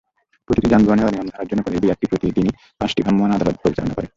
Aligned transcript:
প্রতিটি 0.49 0.67
যানবাহনের 0.69 1.07
অনিয়ম 1.09 1.27
ধরার 1.29 1.47
জন্য 1.49 1.61
বিআরটিএ 1.83 2.11
প্রতিদিনই 2.11 2.53
পাঁচটি 2.79 3.01
ভ্রাম্যমাণ 3.01 3.31
আদালত 3.33 3.55
পরিচালনা 3.63 3.93
করে। 3.95 4.07